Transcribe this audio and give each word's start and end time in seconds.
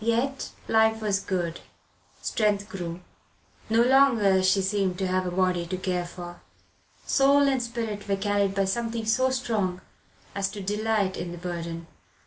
Yet 0.00 0.48
life 0.66 1.02
was 1.02 1.20
good; 1.20 1.60
strength 2.22 2.70
grew. 2.70 3.00
No 3.68 3.82
longer 3.82 4.42
she 4.42 4.62
seemed 4.62 4.96
to 4.98 5.06
have 5.06 5.26
a 5.26 5.30
body 5.30 5.66
to 5.66 5.76
care 5.76 6.06
for. 6.06 6.40
Soul 7.04 7.42
and 7.46 7.62
spirit 7.62 8.08
were 8.08 8.16
carried 8.16 8.54
by 8.54 8.64
something 8.64 9.04
so 9.04 9.28
strong 9.28 9.82
as 10.34 10.48
to 10.52 10.62
delight 10.62 11.18
in 11.18 11.32
the 11.32 11.36
burden. 11.38 11.86